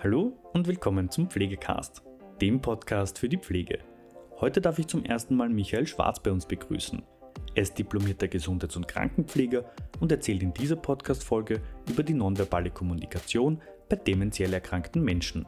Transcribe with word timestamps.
Hallo 0.00 0.38
und 0.52 0.68
willkommen 0.68 1.10
zum 1.10 1.28
Pflegecast, 1.28 2.02
dem 2.40 2.62
Podcast 2.62 3.18
für 3.18 3.28
die 3.28 3.36
Pflege. 3.36 3.80
Heute 4.40 4.60
darf 4.60 4.78
ich 4.78 4.86
zum 4.86 5.04
ersten 5.04 5.34
Mal 5.34 5.48
Michael 5.48 5.88
Schwarz 5.88 6.22
bei 6.22 6.30
uns 6.30 6.46
begrüßen. 6.46 7.02
Er 7.56 7.62
ist 7.62 7.76
diplomierter 7.76 8.28
Gesundheits- 8.28 8.76
und 8.76 8.86
Krankenpfleger 8.86 9.64
und 9.98 10.12
erzählt 10.12 10.44
in 10.44 10.54
dieser 10.54 10.76
Podcast-Folge 10.76 11.60
über 11.88 12.04
die 12.04 12.14
nonverbale 12.14 12.70
Kommunikation 12.70 13.60
bei 13.88 13.96
dementiell 13.96 14.52
erkrankten 14.52 15.02
Menschen. 15.02 15.46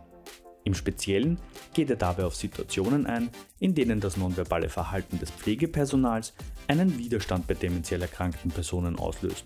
Im 0.65 0.75
Speziellen 0.75 1.39
geht 1.73 1.91
er 1.91 1.97
dabei 1.97 2.25
auf 2.25 2.35
Situationen 2.35 3.07
ein, 3.07 3.31
in 3.61 3.77
denen 3.77 4.01
das 4.01 4.17
nonverbale 4.17 4.69
Verhalten 4.69 5.21
des 5.21 5.31
Pflegepersonals 5.31 6.35
einen 6.67 6.99
Widerstand 6.99 7.47
bei 7.47 7.55
dementiell 7.55 8.03
erkrankten 8.03 8.51
Personen 8.51 8.99
auslöst. 8.99 9.45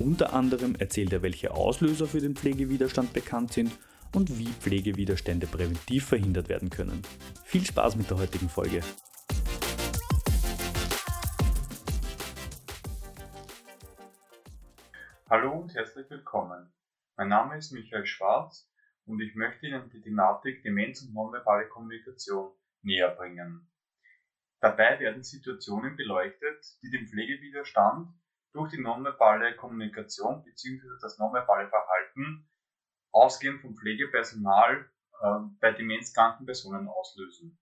Unter 0.00 0.32
anderem 0.32 0.74
erzählt 0.74 1.12
er, 1.12 1.22
welche 1.22 1.54
Auslöser 1.54 2.08
für 2.08 2.20
den 2.20 2.34
Pflegewiderstand 2.34 3.12
bekannt 3.12 3.52
sind 3.52 3.70
und 4.14 4.38
wie 4.38 4.48
Pflegewiderstände 4.48 5.46
präventiv 5.46 6.06
verhindert 6.06 6.48
werden 6.48 6.70
können. 6.70 7.02
Viel 7.44 7.64
Spaß 7.64 7.96
mit 7.96 8.10
der 8.10 8.18
heutigen 8.18 8.48
Folge. 8.48 8.80
Hallo 15.28 15.52
und 15.52 15.74
herzlich 15.74 16.10
willkommen. 16.10 16.72
Mein 17.16 17.28
Name 17.28 17.56
ist 17.56 17.70
Michael 17.70 18.04
Schwarz 18.04 18.68
und 19.04 19.20
ich 19.20 19.36
möchte 19.36 19.66
Ihnen 19.66 19.88
die 19.90 20.00
Thematik 20.00 20.62
Demenz 20.64 21.02
und 21.02 21.14
nonverbale 21.14 21.68
Kommunikation 21.68 22.50
näher 22.82 23.14
bringen. 23.14 23.70
Dabei 24.60 24.98
werden 24.98 25.22
Situationen 25.22 25.96
beleuchtet, 25.96 26.66
die 26.82 26.90
den 26.90 27.06
Pflegewiderstand 27.06 28.12
durch 28.52 28.72
die 28.72 28.80
nonverbale 28.80 29.54
Kommunikation 29.56 30.42
bzw. 30.42 30.98
das 31.00 31.18
nonverbale 31.18 31.68
Verhalten 31.68 32.49
ausgehend 33.12 33.60
vom 33.60 33.76
Pflegepersonal 33.76 34.88
äh, 35.20 35.26
bei 35.60 35.72
demenzkranken 35.72 36.46
Personen 36.46 36.88
auslösen. 36.88 37.58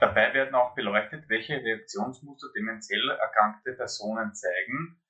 Dabei 0.00 0.34
werden 0.34 0.54
auch 0.54 0.74
beleuchtet, 0.74 1.28
welche 1.28 1.54
Reaktionsmuster 1.54 2.48
dementiell 2.56 3.10
erkrankte 3.10 3.72
Personen 3.72 4.34
zeigen 4.34 5.00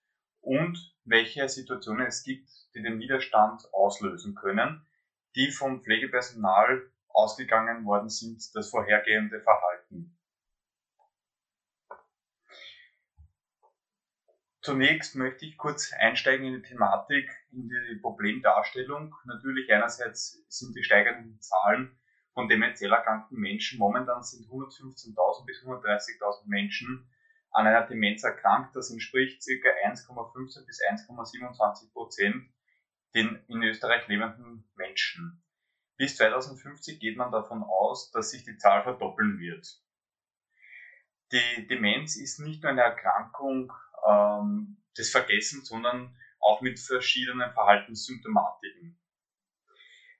und 0.41 0.95
welche 1.05 1.49
Situationen 1.49 2.07
es 2.07 2.23
gibt, 2.23 2.51
die 2.75 2.83
den 2.83 2.99
Widerstand 2.99 3.63
auslösen 3.73 4.35
können, 4.35 4.87
die 5.37 5.51
vom 5.51 5.83
Pflegepersonal 5.83 6.91
ausgegangen 7.09 7.85
worden 7.87 8.09
sind, 8.09 8.43
das 8.55 8.71
vorhergehende 8.71 9.41
Verhalten. 9.41 10.17
Zunächst 14.65 15.15
möchte 15.15 15.45
ich 15.45 15.59
kurz 15.59 15.93
einsteigen 15.93 16.47
in 16.47 16.55
die 16.55 16.67
Thematik, 16.67 17.31
in 17.53 17.69
die 17.69 17.99
Problemdarstellung. 18.01 19.15
Natürlich 19.25 19.71
einerseits 19.71 20.43
sind 20.49 20.75
die 20.75 20.83
steigenden 20.83 21.39
Zahlen 21.39 22.01
von 22.33 22.49
dementiell 22.49 22.91
erkrankten 22.91 23.39
Menschen, 23.39 23.79
momentan 23.79 24.23
sind 24.23 24.47
115.000 24.47 25.45
bis 25.45 25.63
130.000 25.63 26.47
Menschen 26.47 27.07
an 27.51 27.67
einer 27.67 27.87
Demenz 27.87 28.25
erkrankt. 28.25 28.75
Das 28.75 28.91
entspricht 28.91 29.45
ca. 29.45 29.69
1,15 29.87 30.65
bis 30.65 30.81
1,27 30.81 31.93
Prozent 31.93 32.49
den 33.15 33.45
in 33.49 33.63
Österreich 33.63 34.09
lebenden 34.09 34.67
Menschen. 34.77 35.45
Bis 35.99 36.17
2050 36.17 37.01
geht 37.01 37.19
man 37.19 37.31
davon 37.31 37.63
aus, 37.63 38.11
dass 38.13 38.31
sich 38.31 38.45
die 38.45 38.57
Zahl 38.57 38.83
verdoppeln 38.83 39.39
wird. 39.39 39.79
Die 41.33 41.67
Demenz 41.67 42.17
ist 42.17 42.41
nicht 42.41 42.63
nur 42.63 42.73
eine 42.73 42.81
Erkrankung 42.81 43.71
ähm, 44.07 44.77
des 44.97 45.11
Vergessens, 45.11 45.69
sondern 45.69 46.17
auch 46.41 46.61
mit 46.61 46.79
verschiedenen 46.79 47.51
Verhaltenssymptomatiken. 47.53 48.97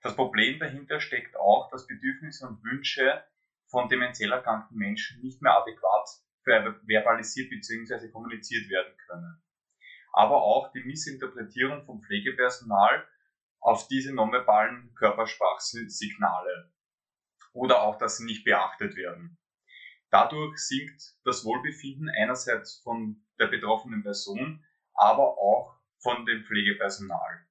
Das 0.01 0.15
Problem 0.15 0.59
dahinter 0.59 0.99
steckt 0.99 1.35
auch, 1.35 1.67
dass 1.69 1.87
Bedürfnisse 1.87 2.47
und 2.47 2.63
Wünsche 2.63 3.23
von 3.67 3.89
dementiell 3.89 4.31
erkrankten 4.31 4.77
Menschen 4.77 5.21
nicht 5.21 5.41
mehr 5.41 5.55
adäquat 5.55 6.07
verbalisiert 6.43 7.49
bzw. 7.49 8.09
kommuniziert 8.09 8.69
werden 8.69 8.95
können. 9.07 9.41
Aber 10.13 10.43
auch 10.43 10.71
die 10.71 10.83
Missinterpretierung 10.83 11.83
vom 11.85 12.01
Pflegepersonal 12.01 13.07
auf 13.59 13.87
diese 13.87 14.13
nonverbalen 14.13 14.93
Körpersprachsignale 14.93 16.71
oder 17.53 17.81
auch, 17.81 17.97
dass 17.97 18.17
sie 18.17 18.25
nicht 18.25 18.43
beachtet 18.43 18.95
werden. 18.95 19.39
Dadurch 20.11 20.57
sinkt 20.59 21.15
das 21.23 21.43
Wohlbefinden 21.43 22.09
einerseits 22.09 22.79
von 22.83 23.24
der 23.39 23.47
betroffenen 23.47 24.03
Person, 24.03 24.63
aber 24.93 25.37
auch 25.37 25.75
von 25.99 26.25
dem 26.25 26.43
Pflegepersonal. 26.43 27.45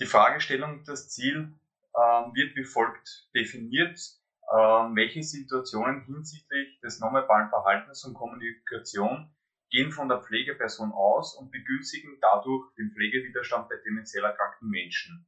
Die 0.00 0.06
Fragestellung, 0.06 0.84
das 0.84 1.08
Ziel 1.08 1.52
äh, 1.94 1.98
wird 1.98 2.54
wie 2.54 2.64
folgt 2.64 3.28
definiert, 3.34 3.98
äh, 4.42 4.54
welche 4.54 5.22
Situationen 5.22 6.04
hinsichtlich 6.04 6.78
des 6.80 7.00
nonverbalen 7.00 7.48
Verhaltens 7.48 8.04
und 8.04 8.14
Kommunikation 8.14 9.30
gehen 9.70 9.90
von 9.90 10.08
der 10.08 10.22
Pflegeperson 10.22 10.92
aus 10.92 11.34
und 11.34 11.50
begünstigen 11.50 12.18
dadurch 12.20 12.72
den 12.76 12.90
Pflegewiderstand 12.92 13.68
bei 13.68 13.76
dementiell 13.84 14.24
erkrankten 14.24 14.68
Menschen. 14.68 15.26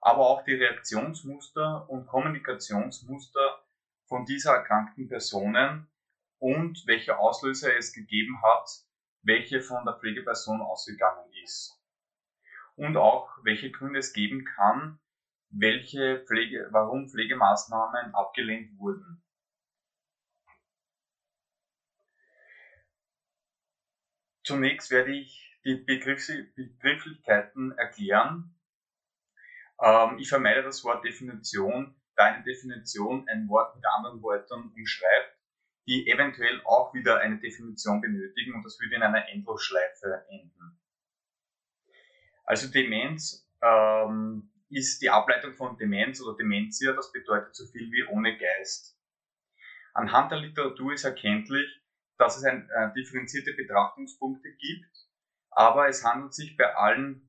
Aber 0.00 0.28
auch 0.28 0.44
die 0.44 0.54
Reaktionsmuster 0.54 1.88
und 1.88 2.06
Kommunikationsmuster 2.06 3.64
von 4.06 4.24
dieser 4.26 4.52
erkrankten 4.52 5.08
Personen 5.08 5.88
und 6.38 6.86
welche 6.86 7.18
Auslöser 7.18 7.76
es 7.76 7.92
gegeben 7.92 8.42
hat, 8.42 8.68
welche 9.22 9.60
von 9.60 9.84
der 9.84 9.98
Pflegeperson 9.98 10.60
ausgegangen 10.60 11.30
ist. 11.42 11.80
Und 12.76 12.96
auch 12.96 13.30
welche 13.44 13.70
Gründe 13.70 14.00
es 14.00 14.12
geben 14.12 14.44
kann, 14.44 14.98
welche 15.50 16.24
Pflege, 16.26 16.68
warum 16.72 17.08
Pflegemaßnahmen 17.08 18.14
abgelehnt 18.14 18.78
wurden. 18.78 19.22
Zunächst 24.44 24.90
werde 24.90 25.16
ich 25.16 25.58
die 25.64 25.76
Begrifflichkeiten 25.76 27.72
erklären. 27.78 28.54
Ähm, 29.80 30.18
ich 30.18 30.28
vermeide 30.28 30.62
das 30.62 30.84
Wort 30.84 31.04
Definition, 31.04 31.98
da 32.16 32.24
eine 32.24 32.44
Definition 32.44 33.26
ein 33.28 33.48
Wort 33.48 33.74
mit 33.74 33.86
anderen 33.86 34.22
Wörtern 34.22 34.70
umschreibt, 34.76 35.38
die 35.86 36.08
eventuell 36.08 36.60
auch 36.64 36.94
wieder 36.94 37.18
eine 37.20 37.38
Definition 37.38 38.00
benötigen 38.00 38.54
und 38.54 38.64
das 38.64 38.78
würde 38.80 38.96
in 38.96 39.02
einer 39.02 39.28
Endlosschleife 39.28 40.24
enden. 40.30 40.78
Also 42.44 42.70
Demenz 42.70 43.48
ähm, 43.62 44.50
ist 44.70 45.02
die 45.02 45.10
Ableitung 45.10 45.54
von 45.54 45.76
Demenz 45.76 46.20
oder 46.20 46.36
Dementia, 46.36 46.92
das 46.92 47.12
bedeutet 47.12 47.54
so 47.54 47.66
viel 47.66 47.90
wie 47.90 48.04
ohne 48.04 48.36
Geist. 48.36 48.98
Anhand 49.92 50.32
der 50.32 50.40
Literatur 50.40 50.92
ist 50.92 51.04
erkenntlich, 51.04 51.80
dass 52.18 52.36
es 52.36 52.44
ein, 52.44 52.68
äh, 52.70 52.92
differenzierte 52.94 53.52
Betrachtungspunkte 53.54 54.50
gibt, 54.52 55.08
aber 55.50 55.88
es 55.88 56.04
handelt 56.04 56.34
sich 56.34 56.56
bei 56.56 56.74
allen 56.74 57.28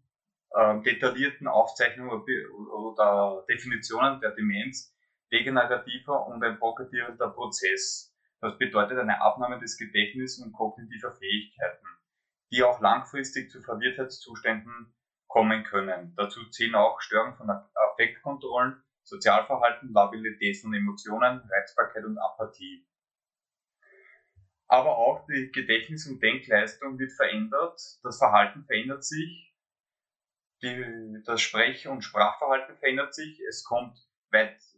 äh, 0.52 0.82
detaillierten 0.82 1.48
Aufzeichnungen 1.48 2.24
oder 2.72 3.46
Definitionen 3.50 4.20
der 4.22 4.32
Demenz 4.32 4.96
degenerativer 5.32 6.28
und 6.28 6.44
ein 6.44 6.58
progredierender 6.58 7.30
Prozess. 7.30 8.15
Das 8.42 8.58
bedeutet 8.58 8.98
eine 8.98 9.22
Abnahme 9.22 9.60
des 9.60 9.78
Gedächtnisses 9.78 10.44
und 10.44 10.52
kognitiver 10.52 11.12
Fähigkeiten, 11.14 11.86
die 12.52 12.64
auch 12.64 12.80
langfristig 12.80 13.50
zu 13.50 13.62
Verwirrtheitszuständen 13.62 14.94
kommen 15.28 15.64
können. 15.64 16.14
Dazu 16.16 16.48
zählen 16.50 16.76
auch 16.76 17.00
Störungen 17.02 17.36
von 17.36 17.50
Affektkontrollen, 17.50 18.82
Sozialverhalten, 19.04 19.94
Labilität 19.94 20.58
von 20.58 20.74
Emotionen, 20.74 21.42
Reizbarkeit 21.50 22.06
und 22.06 22.18
Apathie. 22.18 22.86
Aber 24.68 24.98
auch 24.98 25.26
die 25.28 25.52
Gedächtnis- 25.52 26.08
und 26.08 26.22
Denkleistung 26.22 26.98
wird 26.98 27.12
verändert, 27.14 27.80
das 28.02 28.18
Verhalten 28.18 28.64
verändert 28.66 29.04
sich 29.04 29.56
die, 30.62 31.22
das 31.26 31.42
Sprech- 31.42 31.88
und 31.88 32.02
Sprachverhalten 32.02 32.78
verändert 32.78 33.14
sich. 33.14 33.40
Es 33.48 33.64
kommt 33.64 33.98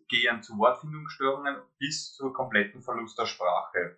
weitgehend 0.07 0.43
zu 0.43 0.57
Wortfindungsstörungen 0.57 1.61
bis 1.77 2.13
zur 2.13 2.33
kompletten 2.33 2.81
Verlust 2.81 3.17
der 3.17 3.25
Sprache. 3.25 3.97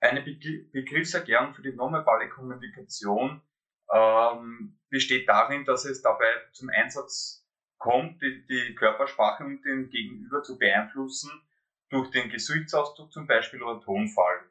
Eine 0.00 0.22
Begriffserklärung 0.22 1.52
für 1.52 1.62
die 1.62 1.74
nonverbale 1.74 2.28
Kommunikation 2.28 3.42
ähm, 3.92 4.78
besteht 4.88 5.28
darin, 5.28 5.64
dass 5.64 5.84
es 5.84 6.00
dabei 6.00 6.26
zum 6.52 6.70
Einsatz 6.70 7.46
kommt, 7.76 8.22
die, 8.22 8.46
die 8.46 8.74
Körpersprache 8.74 9.44
und 9.44 9.62
den 9.62 9.90
Gegenüber 9.90 10.42
zu 10.42 10.58
beeinflussen, 10.58 11.30
durch 11.90 12.10
den 12.10 12.30
Gesichtsausdruck 12.30 13.12
zum 13.12 13.26
Beispiel 13.26 13.62
oder 13.62 13.80
Tonfall. 13.80 14.50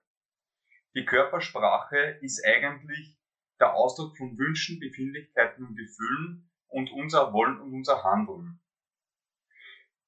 Die 0.94 1.06
Körpersprache 1.06 2.20
ist 2.22 2.46
eigentlich 2.46 3.18
der 3.60 3.74
Ausdruck 3.74 4.18
von 4.18 4.38
Wünschen, 4.38 4.80
Befindlichkeiten 4.80 5.66
und 5.66 5.76
Gefühlen 5.76 6.49
und 6.70 6.92
unser 6.92 7.34
Wollen 7.34 7.60
und 7.60 7.74
unser 7.74 8.04
Handeln. 8.04 8.60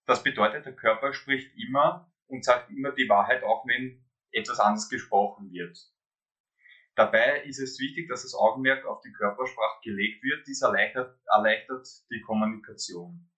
Das 0.06 0.24
bedeutet, 0.24 0.66
der 0.66 0.76
Körper 0.76 1.14
spricht 1.14 1.56
immer 1.56 2.12
und 2.28 2.44
sagt 2.44 2.70
immer 2.72 2.92
die 2.92 3.10
Wahrheit, 3.10 3.44
auch 3.44 3.66
wenn 3.68 4.04
etwas 4.32 4.60
anderes 4.60 4.90
gesprochen 4.90 5.52
wird. 5.52 5.78
Dabei 6.96 7.44
ist 7.44 7.60
es 7.60 7.80
wichtig, 7.80 8.10
dass 8.10 8.24
das 8.24 8.36
Augenmerk 8.36 8.86
auf 8.86 9.02
die 9.02 9.12
Körpersprache 9.12 9.80
gelegt 9.84 10.24
wird. 10.24 10.46
Dies 10.48 10.62
erleichtert, 10.62 11.18
erleichtert 11.26 11.88
die 12.10 12.22
Kommunikation. 12.22 13.30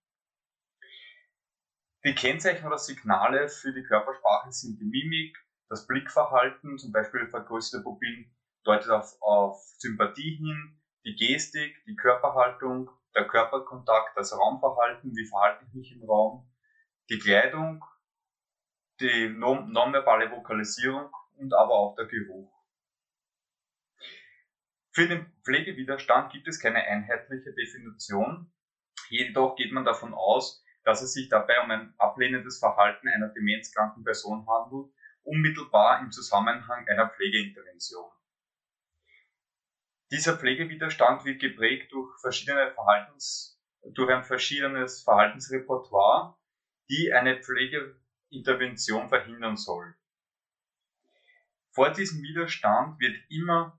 Die 2.04 2.14
Kennzeichen 2.14 2.66
oder 2.66 2.78
Signale 2.78 3.48
für 3.48 3.72
die 3.72 3.82
Körpersprache 3.82 4.52
sind 4.52 4.78
die 4.78 4.84
Mimik, 4.84 5.38
das 5.68 5.86
Blickverhalten, 5.86 6.76
zum 6.78 6.92
Beispiel 6.92 7.26
vergrößerte 7.28 7.82
Pupillen 7.82 8.36
deutet 8.64 8.90
auf, 8.90 9.16
auf 9.22 9.62
Sympathie 9.78 10.36
hin, 10.36 10.80
die 11.04 11.14
Gestik, 11.14 11.82
die 11.86 11.96
Körperhaltung, 11.96 12.90
der 13.14 13.26
Körperkontakt, 13.26 14.16
das 14.16 14.32
Raumverhalten, 14.32 15.14
wie 15.14 15.26
verhalte 15.26 15.64
ich 15.66 15.74
mich 15.74 15.92
im 15.92 16.04
Raum, 16.04 16.50
die 17.08 17.18
Kleidung, 17.18 17.84
die 19.00 19.28
nonverbale 19.28 20.30
Vokalisierung 20.30 21.10
und 21.36 21.54
aber 21.54 21.74
auch 21.74 21.96
der 21.96 22.06
Geruch. 22.06 22.52
Für 24.92 25.08
den 25.08 25.26
Pflegewiderstand 25.44 26.32
gibt 26.32 26.46
es 26.46 26.60
keine 26.60 26.84
einheitliche 26.84 27.52
Definition, 27.52 28.52
jedoch 29.08 29.56
geht 29.56 29.72
man 29.72 29.84
davon 29.84 30.14
aus, 30.14 30.64
dass 30.84 31.02
es 31.02 31.12
sich 31.12 31.28
dabei 31.28 31.60
um 31.62 31.70
ein 31.70 31.94
ablehnendes 31.98 32.58
Verhalten 32.58 33.08
einer 33.08 33.28
demenzkranken 33.28 34.04
Person 34.04 34.46
handelt, 34.46 34.92
unmittelbar 35.24 36.00
im 36.00 36.12
Zusammenhang 36.12 36.86
einer 36.86 37.08
Pflegeintervention. 37.08 38.13
Dieser 40.14 40.38
Pflegewiderstand 40.38 41.24
wird 41.24 41.40
geprägt 41.40 41.90
durch 41.90 42.16
verschiedene 42.20 42.70
Verhaltens, 42.70 43.60
durch 43.82 44.12
ein 44.12 44.22
verschiedenes 44.22 45.02
Verhaltensrepertoire, 45.02 46.38
die 46.88 47.12
eine 47.12 47.42
Pflegeintervention 47.42 49.08
verhindern 49.08 49.56
soll. 49.56 49.96
Vor 51.72 51.90
diesem 51.90 52.22
Widerstand 52.22 53.00
wird 53.00 53.16
immer 53.28 53.76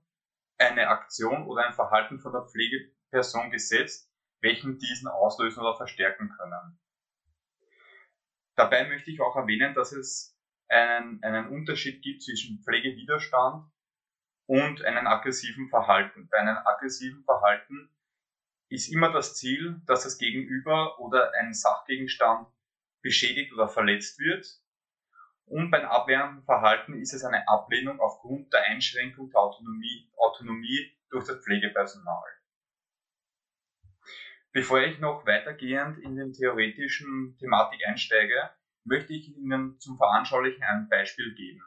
eine 0.58 0.88
Aktion 0.88 1.46
oder 1.46 1.68
ein 1.68 1.72
Verhalten 1.72 2.20
von 2.20 2.32
der 2.32 2.42
Pflegeperson 2.42 3.50
gesetzt, 3.50 4.12
welchen 4.42 4.76
diesen 4.76 5.08
auslösen 5.08 5.60
oder 5.60 5.74
verstärken 5.74 6.28
können. 6.36 6.78
Dabei 8.56 8.86
möchte 8.86 9.10
ich 9.10 9.22
auch 9.22 9.36
erwähnen, 9.36 9.72
dass 9.72 9.92
es 9.92 10.38
einen, 10.68 11.22
einen 11.22 11.48
Unterschied 11.48 12.02
gibt 12.02 12.22
zwischen 12.22 12.62
Pflegewiderstand 12.62 13.70
und 14.46 14.82
einem 14.84 15.06
aggressiven 15.06 15.68
Verhalten. 15.68 16.28
Bei 16.30 16.38
einem 16.38 16.56
aggressiven 16.64 17.24
Verhalten 17.24 17.90
ist 18.68 18.88
immer 18.88 19.12
das 19.12 19.36
Ziel, 19.36 19.80
dass 19.86 20.04
das 20.04 20.18
Gegenüber 20.18 20.98
oder 20.98 21.32
ein 21.34 21.52
Sachgegenstand 21.52 22.48
beschädigt 23.02 23.52
oder 23.52 23.68
verletzt 23.68 24.18
wird. 24.18 24.46
Und 25.44 25.70
beim 25.70 25.84
abwehrenden 25.84 26.42
Verhalten 26.44 26.94
ist 26.94 27.12
es 27.12 27.24
eine 27.24 27.46
Ablehnung 27.48 28.00
aufgrund 28.00 28.52
der 28.52 28.64
Einschränkung 28.64 29.30
der 29.30 29.40
Autonomie, 29.40 30.10
Autonomie 30.16 30.92
durch 31.10 31.26
das 31.26 31.44
Pflegepersonal. 31.44 32.24
Bevor 34.50 34.80
ich 34.80 34.98
noch 34.98 35.26
weitergehend 35.26 35.98
in 35.98 36.16
den 36.16 36.32
theoretischen 36.32 37.36
Thematik 37.38 37.80
einsteige, 37.86 38.50
möchte 38.84 39.12
ich 39.12 39.36
Ihnen 39.36 39.78
zum 39.78 39.98
Veranschaulichen 39.98 40.62
ein 40.64 40.88
Beispiel 40.88 41.34
geben. 41.34 41.62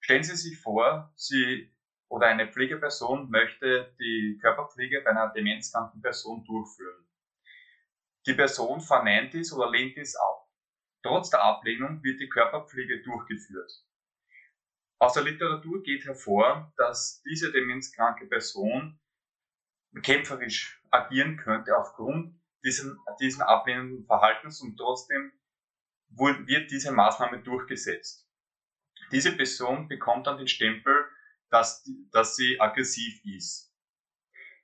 Stellen 0.00 0.22
Sie 0.22 0.36
sich 0.36 0.60
vor, 0.60 1.12
Sie 1.16 1.73
oder 2.14 2.28
eine 2.28 2.46
Pflegeperson 2.46 3.28
möchte 3.28 3.92
die 3.98 4.38
Körperpflege 4.40 5.00
bei 5.00 5.10
einer 5.10 5.32
demenzkranken 5.32 6.00
Person 6.00 6.44
durchführen. 6.44 7.08
Die 8.26 8.34
Person 8.34 8.80
verneint 8.80 9.34
dies 9.34 9.52
oder 9.52 9.68
lehnt 9.68 9.96
dies 9.96 10.14
ab. 10.14 10.48
Trotz 11.02 11.30
der 11.30 11.42
Ablehnung 11.42 12.04
wird 12.04 12.20
die 12.20 12.28
Körperpflege 12.28 13.02
durchgeführt. 13.02 13.84
Aus 15.00 15.14
der 15.14 15.24
Literatur 15.24 15.82
geht 15.82 16.04
hervor, 16.04 16.72
dass 16.76 17.20
diese 17.22 17.50
demenzkranke 17.50 18.26
Person 18.26 19.00
kämpferisch 20.00 20.80
agieren 20.92 21.36
könnte 21.36 21.76
aufgrund 21.76 22.40
diesen, 22.64 22.96
diesen 23.18 23.42
ablehnenden 23.42 24.06
Verhaltens 24.06 24.60
und 24.60 24.76
trotzdem 24.76 25.32
wird 26.10 26.70
diese 26.70 26.92
Maßnahme 26.92 27.42
durchgesetzt. 27.42 28.24
Diese 29.10 29.32
Person 29.32 29.88
bekommt 29.88 30.28
dann 30.28 30.38
den 30.38 30.46
Stempel, 30.46 31.08
dass, 31.54 31.88
dass 32.10 32.34
sie 32.34 32.60
aggressiv 32.60 33.24
ist. 33.24 33.72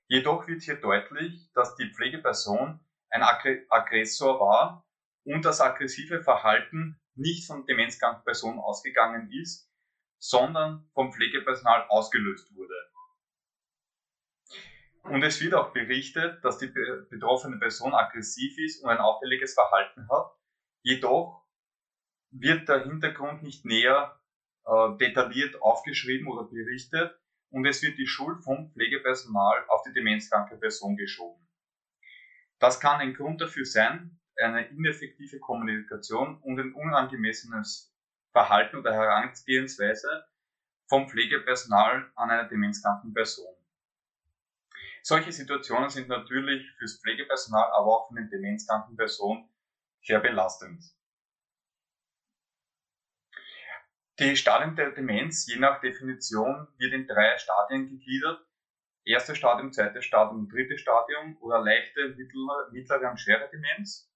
Jedoch 0.08 0.48
wird 0.48 0.62
hier 0.62 0.74
deutlich, 0.74 1.48
dass 1.54 1.76
die 1.76 1.88
Pflegeperson 1.88 2.84
ein 3.10 3.22
Aggressor 3.22 4.40
war 4.40 4.84
und 5.24 5.44
das 5.44 5.60
aggressive 5.60 6.20
Verhalten 6.20 7.00
nicht 7.14 7.46
von 7.46 7.64
demenzkranken 7.64 8.24
Person 8.24 8.58
ausgegangen 8.58 9.30
ist, 9.30 9.70
sondern 10.18 10.90
vom 10.92 11.12
Pflegepersonal 11.12 11.86
ausgelöst 11.88 12.52
wurde. 12.56 12.74
Und 15.02 15.22
es 15.22 15.40
wird 15.40 15.54
auch 15.54 15.72
berichtet, 15.72 16.44
dass 16.44 16.58
die 16.58 16.66
betroffene 16.66 17.58
Person 17.58 17.94
aggressiv 17.94 18.58
ist 18.58 18.82
und 18.82 18.90
ein 18.90 18.98
auffälliges 18.98 19.54
Verhalten 19.54 20.08
hat. 20.10 20.32
Jedoch 20.82 21.46
wird 22.30 22.68
der 22.68 22.82
Hintergrund 22.82 23.44
nicht 23.44 23.64
näher 23.64 24.19
äh, 24.66 24.96
detailliert 24.98 25.60
aufgeschrieben 25.62 26.28
oder 26.28 26.44
berichtet 26.44 27.18
und 27.50 27.66
es 27.66 27.82
wird 27.82 27.98
die 27.98 28.06
Schuld 28.06 28.42
vom 28.44 28.70
Pflegepersonal 28.72 29.64
auf 29.68 29.82
die 29.82 29.92
demenzkranke 29.92 30.56
Person 30.56 30.96
geschoben. 30.96 31.46
Das 32.58 32.78
kann 32.78 33.00
ein 33.00 33.14
Grund 33.14 33.40
dafür 33.40 33.64
sein, 33.64 34.20
eine 34.36 34.66
ineffektive 34.68 35.38
Kommunikation 35.40 36.40
und 36.42 36.60
ein 36.60 36.72
unangemessenes 36.74 37.94
Verhalten 38.32 38.76
oder 38.76 38.92
Herangehensweise 38.92 40.24
vom 40.88 41.08
Pflegepersonal 41.08 42.10
an 42.14 42.30
einer 42.30 42.48
demenzkranken 42.48 43.12
Person. 43.12 43.54
Solche 45.02 45.32
Situationen 45.32 45.88
sind 45.88 46.08
natürlich 46.08 46.70
fürs 46.78 47.00
Pflegepersonal, 47.00 47.70
aber 47.72 47.86
auch 47.86 48.08
für 48.08 48.18
eine 48.18 48.28
demenzkranken 48.28 48.96
Person 48.96 49.48
sehr 50.02 50.20
belastend. 50.20 50.84
Die 54.20 54.36
Stadien 54.36 54.76
der 54.76 54.90
Demenz, 54.90 55.46
je 55.46 55.58
nach 55.58 55.80
Definition, 55.80 56.68
wird 56.76 56.92
in 56.92 57.06
drei 57.06 57.38
Stadien 57.38 57.88
gegliedert. 57.88 58.46
Erstes 59.02 59.38
Stadium, 59.38 59.72
zweites 59.72 60.04
Stadium, 60.04 60.46
drittes 60.46 60.82
Stadium 60.82 61.38
oder 61.40 61.64
leichte, 61.64 62.10
mittlere, 62.10 62.70
mittlere 62.70 63.10
und 63.10 63.18
schwere 63.18 63.48
Demenz. 63.50 64.12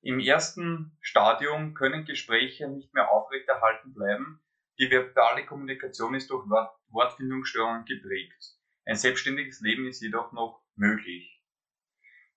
Im 0.00 0.18
ersten 0.18 0.96
Stadium 1.02 1.74
können 1.74 2.06
Gespräche 2.06 2.70
nicht 2.70 2.94
mehr 2.94 3.10
aufrechterhalten 3.10 3.92
bleiben. 3.92 4.40
Die 4.78 4.90
verbale 4.90 5.44
Kommunikation 5.44 6.14
ist 6.14 6.30
durch 6.30 6.48
Wortfindungsstörungen 6.88 7.84
geprägt. 7.84 8.56
Ein 8.86 8.96
selbstständiges 8.96 9.60
Leben 9.60 9.86
ist 9.86 10.00
jedoch 10.00 10.32
noch 10.32 10.64
möglich. 10.74 11.44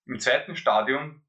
Im 0.04 0.18
zweiten 0.18 0.56
Stadium 0.56 1.24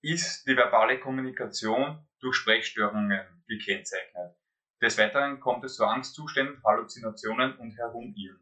ist 0.00 0.46
die 0.46 0.56
verbale 0.56 1.00
Kommunikation 1.00 2.06
durch 2.20 2.36
Sprechstörungen 2.36 3.42
gekennzeichnet. 3.48 4.39
Des 4.82 4.96
Weiteren 4.96 5.40
kommt 5.40 5.64
es 5.64 5.76
zu 5.76 5.84
Angstzuständen, 5.84 6.62
Halluzinationen 6.64 7.56
und 7.58 7.76
Herumirren. 7.76 8.40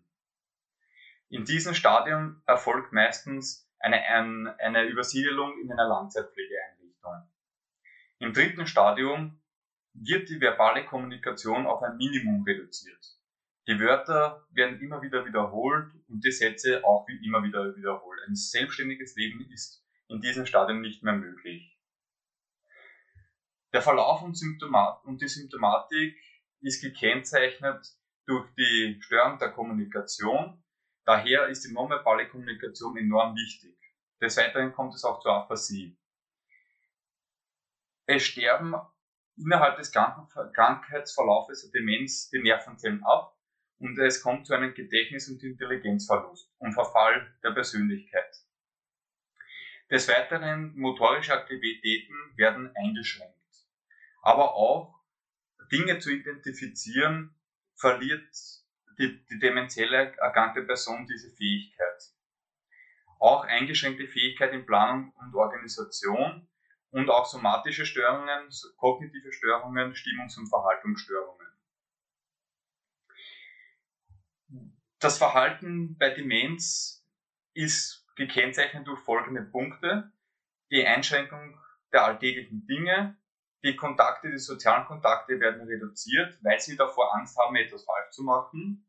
In 1.31 1.45
diesem 1.45 1.75
Stadium 1.75 2.43
erfolgt 2.47 2.93
meistens 2.93 3.69
eine, 3.81 4.05
eine 4.59 4.85
Übersiedelung 4.85 5.61
in 5.61 5.71
einer 5.73 5.89
Langzeitpflegeeinrichtung. 5.89 7.29
Im 8.21 8.33
dritten 8.33 8.67
Stadium 8.67 9.41
wird 9.95 10.29
die 10.29 10.41
verbale 10.41 10.85
Kommunikation 10.85 11.67
auf 11.67 11.83
ein 11.83 11.97
Minimum 11.97 12.45
reduziert. 12.45 13.05
Die 13.67 13.79
Wörter 13.81 14.47
werden 14.51 14.81
immer 14.81 15.03
wieder 15.03 15.27
wiederholt 15.27 15.93
und 16.09 16.25
die 16.25 16.33
Sätze 16.33 16.85
auch 16.85 17.07
wie 17.09 17.25
immer 17.27 17.43
wieder 17.43 17.77
wiederholt. 17.77 18.21
Ein 18.27 18.35
selbstständiges 18.35 19.15
Leben 19.17 19.47
ist 19.51 19.85
in 20.09 20.21
diesem 20.21 20.47
Stadium 20.47 20.81
nicht 20.81 21.03
mehr 21.03 21.13
möglich. 21.13 21.77
Der 23.75 23.83
Verlauf 23.83 24.23
und, 24.23 24.35
Symptomat 24.35 25.05
und 25.05 25.21
die 25.21 25.29
Symptomatik 25.29 26.17
ist 26.61 26.83
gekennzeichnet 26.83 27.87
durch 28.27 28.49
die 28.57 28.99
Störung 29.01 29.39
der 29.39 29.51
Kommunikation. 29.51 30.63
Daher 31.05 31.49
ist 31.49 31.65
die 31.65 31.73
nonverbale 31.73 32.29
Kommunikation 32.29 32.97
enorm 32.97 33.35
wichtig. 33.35 33.77
Des 34.21 34.37
Weiteren 34.37 34.73
kommt 34.73 34.95
es 34.95 35.05
auch 35.05 35.21
zur 35.21 35.33
Aphasie. 35.33 35.97
Es 38.07 38.23
sterben 38.23 38.75
innerhalb 39.37 39.77
des 39.77 39.93
Krankheitsverlaufes 39.93 41.63
der 41.63 41.81
Demenz 41.81 42.29
die 42.31 42.43
Nervenzellen 42.43 43.05
ab 43.05 43.39
und 43.79 43.99
es 43.99 44.23
kommt 44.23 44.47
zu 44.47 44.55
einem 44.55 44.75
Gedächtnis- 44.75 45.29
und 45.29 45.43
Intelligenzverlust 45.43 46.53
und 46.59 46.73
Verfall 46.73 47.33
der 47.43 47.53
Persönlichkeit. 47.53 48.45
Des 49.91 50.09
Weiteren 50.09 50.77
motorische 50.77 51.33
Aktivitäten 51.33 52.15
werden 52.37 52.75
eingeschränkt. 52.77 53.35
Aber 54.23 54.55
auch 54.55 54.98
Dinge 55.71 55.99
zu 55.99 56.11
identifizieren, 56.11 57.35
verliert 57.75 58.29
die, 58.99 59.25
die 59.27 59.39
dementielle 59.39 60.17
erkrankte 60.17 60.63
Person 60.63 61.07
diese 61.07 61.31
Fähigkeit. 61.31 62.03
Auch 63.19 63.45
eingeschränkte 63.45 64.07
Fähigkeit 64.07 64.53
in 64.53 64.67
Planung 64.67 65.13
und 65.21 65.35
Organisation 65.35 66.49
und 66.91 67.11
auch 67.11 67.27
somatische 67.27 67.85
Störungen, 67.85 68.49
kognitive 68.77 69.33
Störungen, 69.33 69.95
Stimmungs- 69.95 70.39
und 70.39 70.49
Verhaltungsstörungen. 70.49 71.47
Das 74.99 75.19
Verhalten 75.19 75.97
bei 75.97 76.11
Demenz 76.11 77.07
ist 77.55 78.07
gekennzeichnet 78.17 78.87
durch 78.87 79.01
folgende 79.01 79.43
Punkte. 79.43 80.13
Die 80.71 80.85
Einschränkung 80.85 81.59
der 81.93 82.05
alltäglichen 82.05 82.67
Dinge, 82.67 83.17
die 83.65 83.77
Kontakte, 83.77 84.31
die 84.31 84.39
sozialen 84.39 84.87
Kontakte 84.87 85.41
werden 85.41 85.67
reduziert, 85.67 86.39
weil 86.43 86.61
sie 86.61 86.77
davor 86.77 87.15
Angst 87.17 87.37
haben, 87.39 87.57
etwas 87.57 87.85
falsch 87.85 88.11
zu 88.11 88.23
machen. 88.23 88.87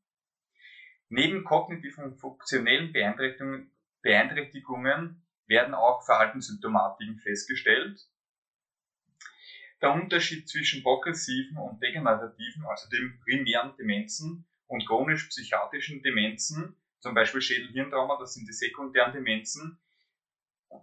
Neben 1.10 1.44
kognitiven 1.44 2.04
und 2.04 2.20
funktionellen 2.20 2.94
Beeinträchtigungen, 2.94 3.72
Beeinträchtigungen 4.02 5.26
werden 5.48 5.74
auch 5.74 6.06
Verhaltenssymptomatiken 6.06 7.18
festgestellt. 7.20 8.00
Der 9.82 9.94
Unterschied 9.94 10.48
zwischen 10.48 10.84
progressiven 10.84 11.58
und 11.58 11.82
degenerativen, 11.82 12.66
also 12.66 12.88
den 12.90 13.20
primären 13.22 13.76
Demenzen 13.78 14.46
und 14.68 14.86
chronisch-psychiatrischen 14.86 16.04
Demenzen, 16.04 16.76
zum 17.00 17.16
Beispiel 17.16 17.42
Schädel-Hirntrauma, 17.42 18.18
das 18.20 18.34
sind 18.34 18.48
die 18.48 18.54
sekundären 18.54 19.14
Demenzen, 19.14 19.80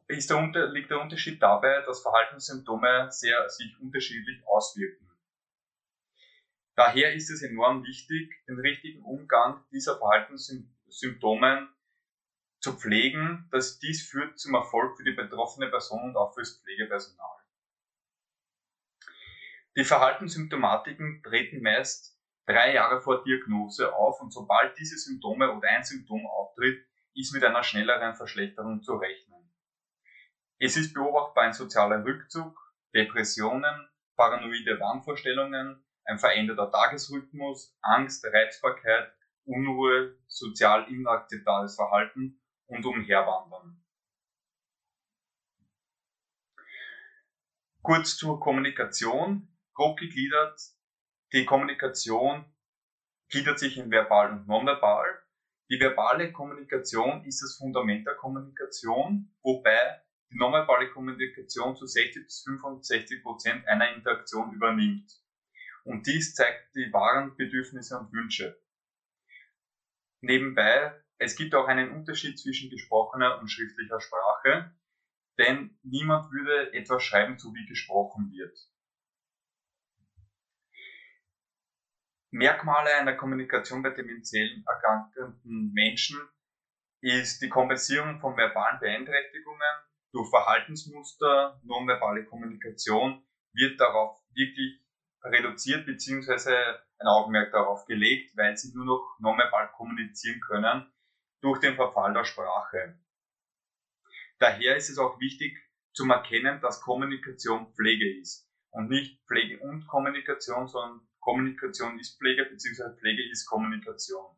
ist 0.09 0.31
der 0.31 0.38
Unter 0.38 0.69
liegt 0.69 0.90
der 0.90 1.00
Unterschied 1.00 1.43
dabei, 1.43 1.83
dass 1.83 2.02
Verhaltenssymptome 2.02 3.11
sehr 3.11 3.49
sich 3.49 3.78
unterschiedlich 3.81 4.47
auswirken. 4.47 5.11
Daher 6.76 7.14
ist 7.14 7.31
es 7.31 7.43
enorm 7.43 7.85
wichtig, 7.85 8.35
den 8.47 8.61
richtigen 8.61 9.02
Umgang 9.02 9.64
dieser 9.73 9.97
Verhaltenssymptome 9.97 11.69
zu 12.61 12.75
pflegen, 12.75 13.49
dass 13.50 13.78
dies 13.78 14.09
führt 14.09 14.38
zum 14.38 14.55
Erfolg 14.55 14.97
für 14.97 15.05
die 15.05 15.12
betroffene 15.12 15.69
Person 15.69 16.02
und 16.02 16.16
auch 16.16 16.35
fürs 16.35 16.61
Pflegepersonal. 16.61 17.37
Die 19.76 19.85
Verhaltenssymptomatiken 19.85 21.23
treten 21.23 21.62
meist 21.62 22.19
drei 22.47 22.75
Jahre 22.75 23.00
vor 23.00 23.23
Diagnose 23.25 23.95
auf 23.95 24.21
und 24.21 24.33
sobald 24.33 24.76
diese 24.78 24.97
Symptome 24.97 25.55
oder 25.55 25.69
ein 25.69 25.85
Symptom 25.85 26.26
auftritt, 26.26 26.85
ist 27.14 27.33
mit 27.33 27.45
einer 27.45 27.62
schnelleren 27.62 28.14
Verschlechterung 28.14 28.83
zu 28.83 28.95
rechnen. 28.97 29.36
Es 30.59 30.77
ist 30.77 30.95
beobachtbar 30.95 31.45
ein 31.45 31.53
sozialer 31.53 32.03
Rückzug, 32.03 32.59
Depressionen, 32.95 33.89
paranoide 34.17 34.81
Wahnvorstellungen, 34.81 35.85
ein 36.05 36.19
veränderter 36.19 36.71
Tagesrhythmus, 36.71 37.77
Angst, 37.83 38.25
Reizbarkeit, 38.25 39.13
Unruhe, 39.45 40.17
sozial 40.27 40.89
inakzeptables 40.91 41.77
Verhalten 41.77 42.41
und 42.67 42.87
Umherwandern. 42.87 43.85
Kurz 47.83 48.17
zur 48.17 48.41
Kommunikation. 48.41 49.53
Grob 49.75 49.99
gegliedert, 49.99 50.59
die 51.35 51.45
Kommunikation 51.45 52.47
gliedert 53.29 53.59
sich 53.59 53.77
in 53.77 53.91
verbal 53.91 54.33
und 54.33 54.49
nonverbal. 54.49 55.23
Die 55.69 55.79
verbale 55.79 56.33
Kommunikation 56.33 57.25
ist 57.27 57.43
das 57.43 57.59
Fundament 57.59 58.07
der 58.07 58.15
Kommunikation, 58.15 59.37
wobei 59.43 60.01
die 60.30 60.37
nonverbale 60.37 60.90
Kommunikation 60.90 61.76
zu 61.76 61.87
60 61.87 62.25
bis 62.25 62.42
65 62.42 63.23
Prozent 63.23 63.66
einer 63.68 63.95
Interaktion 63.95 64.52
übernimmt. 64.52 65.11
Und 65.85 66.06
dies 66.06 66.35
zeigt 66.35 66.75
die 66.75 66.92
wahren 66.92 67.37
Bedürfnisse 67.37 67.97
und 67.99 68.12
Wünsche. 68.12 68.59
Nebenbei, 70.21 71.00
es 71.18 71.37
gibt 71.37 71.54
auch 71.54 71.68
einen 71.68 71.90
Unterschied 71.90 72.38
zwischen 72.38 72.71
gesprochener 72.71 73.38
und 73.38 73.49
schriftlicher 73.49 74.00
Sprache, 74.00 74.75
denn 75.38 75.78
niemand 75.83 76.30
würde 76.33 76.73
etwas 76.73 77.02
schreiben, 77.02 77.38
so 77.38 77.54
wie 77.54 77.66
gesprochen 77.66 78.30
wird. 78.33 78.59
Merkmale 82.33 82.95
einer 82.95 83.14
Kommunikation 83.14 83.83
bei 83.83 83.90
dementiellen 83.90 84.64
erkrankten 84.66 85.73
Menschen 85.73 86.18
ist 87.00 87.40
die 87.40 87.49
Kompensierung 87.49 88.18
von 88.21 88.37
verbalen 88.37 88.80
Beeinträchtigungen, 88.80 89.76
durch 90.16 90.30
Verhaltensmuster, 90.30 91.61
nonverbale 91.62 92.25
Kommunikation 92.25 93.23
wird 93.52 93.78
darauf 93.78 94.18
wirklich 94.32 94.80
reduziert 95.23 95.85
bzw. 95.85 96.78
ein 96.99 97.06
Augenmerk 97.06 97.52
darauf 97.52 97.85
gelegt, 97.85 98.35
weil 98.35 98.56
sie 98.56 98.73
nur 98.75 98.87
noch 98.87 99.16
nonverbal 99.18 99.70
kommunizieren 99.73 100.40
können 100.40 100.90
durch 101.42 101.61
den 101.61 101.75
Verfall 101.75 102.14
der 102.14 102.25
Sprache. 102.25 102.99
Daher 104.38 104.76
ist 104.76 104.88
es 104.88 104.99
auch 104.99 105.20
wichtig 105.20 105.58
zu 105.92 106.08
erkennen, 106.08 106.61
dass 106.62 106.80
Kommunikation 106.80 107.75
Pflege 107.75 108.18
ist 108.18 108.49
und 108.70 108.88
nicht 108.88 109.20
Pflege 109.26 109.61
und 109.61 109.87
Kommunikation, 109.87 110.66
sondern 110.66 111.06
Kommunikation 111.20 111.99
ist 111.99 112.18
Pflege 112.18 112.46
bzw. 112.46 112.96
Pflege 112.99 113.28
ist 113.30 113.46
Kommunikation. 113.46 114.35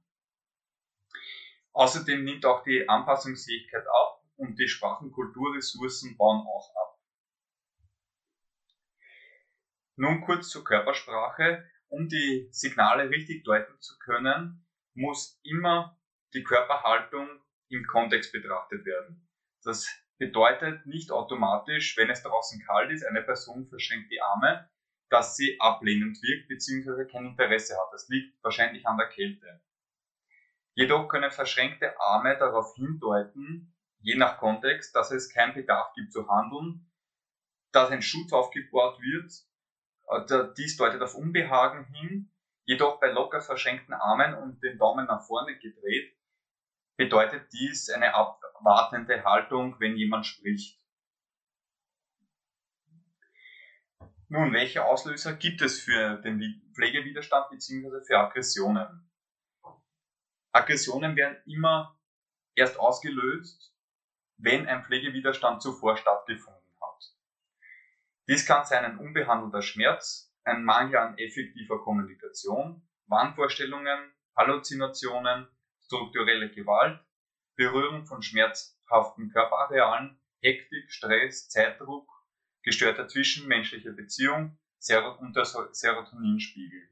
Außerdem 1.73 2.25
nimmt 2.25 2.44
auch 2.47 2.64
die 2.64 2.88
Anpassungsfähigkeit 2.88 3.87
ab 3.87 4.18
und 4.38 4.59
die 4.59 4.68
Sprachenkulturressourcen 4.68 6.16
bauen 6.16 6.47
auch 6.47 6.75
ab. 6.75 6.99
Nun 9.97 10.21
kurz 10.23 10.49
zur 10.49 10.64
Körpersprache. 10.64 11.68
Um 11.88 12.09
die 12.09 12.49
Signale 12.50 13.11
richtig 13.11 13.45
deuten 13.45 13.80
zu 13.80 13.99
können, 13.99 14.66
muss 14.95 15.40
immer 15.42 15.99
die 16.35 16.45
Körperhaltung 16.45 17.28
im 17.68 17.85
Kontext 17.87 18.30
betrachtet 18.33 18.85
werden. 18.85 19.28
Das 19.64 19.88
bedeutet 20.18 20.87
nicht 20.87 21.11
automatisch, 21.11 21.97
wenn 21.97 22.11
es 22.11 22.23
draußen 22.23 22.62
kalt 22.64 22.90
ist, 22.90 23.04
eine 23.04 23.23
Person 23.23 23.66
verschränkt 23.68 24.11
die 24.11 24.21
Arme, 24.21 24.68
dass 25.09 25.37
sie 25.37 25.59
ablehnend 25.61 26.18
wirkt 26.23 26.49
bzw. 26.49 27.11
kein 27.11 27.26
Interesse 27.26 27.75
hat. 27.75 27.92
Das 27.92 28.09
liegt 28.09 28.42
wahrscheinlich 28.42 28.87
an 28.87 28.99
der 28.99 29.09
Kälte. 29.09 29.62
Jedoch 30.75 31.09
können 31.09 31.30
verschränkte 31.30 31.99
Arme 31.99 32.37
darauf 32.38 32.75
hindeuten, 32.76 33.75
je 34.00 34.17
nach 34.17 34.38
Kontext, 34.38 34.95
dass 34.95 35.11
es 35.11 35.33
keinen 35.33 35.55
Bedarf 35.55 35.93
gibt 35.95 36.12
zu 36.12 36.28
handeln, 36.28 36.90
dass 37.73 37.90
ein 37.90 38.02
Schutz 38.02 38.33
aufgebaut 38.33 39.00
wird. 39.00 39.33
Äh, 40.09 40.55
dies 40.57 40.76
deutet 40.76 41.02
auf 41.02 41.14
Unbehagen 41.14 41.85
hin, 41.87 42.33
jedoch 42.64 43.00
bei 43.00 43.11
locker 43.11 43.40
verschränkten 43.40 43.95
Armen 43.95 44.35
und 44.35 44.62
den 44.62 44.78
Daumen 44.78 45.07
nach 45.07 45.26
vorne 45.26 45.59
gedreht, 45.59 46.17
bedeutet 46.97 47.52
dies 47.52 47.90
eine 47.90 48.14
abwartende 48.14 49.25
Haltung, 49.25 49.78
wenn 49.81 49.97
jemand 49.97 50.26
spricht. 50.26 50.78
Nun, 54.31 54.52
welche 54.52 54.85
Auslöser 54.85 55.35
gibt 55.35 55.62
es 55.62 55.81
für 55.81 56.17
den 56.21 56.71
Pflegewiderstand 56.75 57.49
bzw. 57.49 58.05
für 58.07 58.19
Aggressionen? 58.19 59.11
Aggressionen 60.52 61.17
werden 61.17 61.38
immer 61.47 61.99
erst 62.55 62.78
ausgelöst, 62.78 63.75
wenn 64.38 64.66
ein 64.66 64.85
Pflegewiderstand 64.85 65.62
zuvor 65.62 65.97
stattgefunden 65.97 66.76
hat. 66.80 67.14
Dies 68.28 68.47
kann 68.47 68.64
sein 68.64 68.85
ein 68.85 68.99
unbehandelter 68.99 69.62
Schmerz, 69.62 70.33
ein 70.45 70.64
Mangel 70.64 70.97
an 70.97 71.18
effektiver 71.18 71.83
Kommunikation, 71.83 72.88
Wahnvorstellungen, 73.07 74.12
Halluzinationen, 74.37 75.49
strukturelle 75.85 76.50
Gewalt, 76.50 77.00
Berührung 77.57 78.07
von 78.07 78.23
schmerzhaften 78.23 79.30
Körperarealen, 79.30 80.21
Hektik, 80.40 80.92
Stress, 80.92 81.49
Zeitdruck, 81.49 82.09
gestörte 82.62 83.09
zwischenmenschliche 83.09 83.92
Beziehung 83.92 84.59
und 85.18 85.35
der 85.35 85.45
Serotoninspiegel. 85.45 86.88